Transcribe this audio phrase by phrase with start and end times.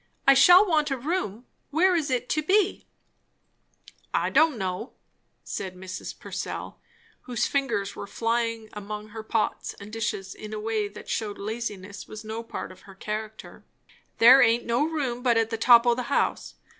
[0.27, 1.45] "I shall want a room.
[1.69, 2.87] Where is it to be?"
[4.15, 4.93] "I don' know,"
[5.43, 6.17] said Mrs.
[6.17, 6.79] Purcell,
[7.25, 12.07] whose fingers were flying among her pots and dishes in a way that shewed laziness
[12.07, 13.63] was no part of her character.
[14.17, 16.55] "There aint no room but at the top o' the house.